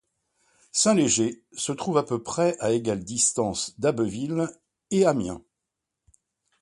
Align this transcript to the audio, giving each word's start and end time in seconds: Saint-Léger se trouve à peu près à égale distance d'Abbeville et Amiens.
Saint-Léger 0.71 1.43
se 1.53 1.71
trouve 1.71 1.99
à 1.99 2.03
peu 2.03 2.23
près 2.23 2.57
à 2.59 2.71
égale 2.71 3.03
distance 3.03 3.79
d'Abbeville 3.79 4.47
et 4.89 5.05
Amiens. 5.05 5.43